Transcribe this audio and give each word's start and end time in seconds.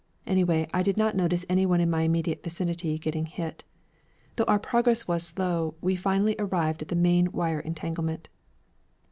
Anyway, 0.25 0.67
I 0.73 0.81
did 0.81 0.97
not 0.97 1.15
notice 1.15 1.45
any 1.47 1.63
one 1.63 1.79
in 1.79 1.87
my 1.87 2.01
immediate 2.01 2.43
vicinity 2.43 2.97
getting 2.97 3.27
hit. 3.27 3.65
Though 4.35 4.45
our 4.45 4.57
progress 4.57 5.07
was 5.07 5.21
slow, 5.21 5.75
we 5.79 5.95
finally 5.95 6.35
arrived 6.39 6.81
at 6.81 6.87
the 6.87 6.95
main 6.95 7.31
wire 7.31 7.59
entanglement. 7.59 8.27